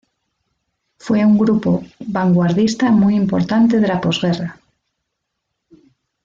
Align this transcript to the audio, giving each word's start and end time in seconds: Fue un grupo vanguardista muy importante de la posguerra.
Fue 0.97 1.23
un 1.23 1.37
grupo 1.37 1.83
vanguardista 2.07 2.89
muy 2.89 3.13
importante 3.15 3.79
de 3.79 3.87
la 3.87 4.01
posguerra. 4.01 4.59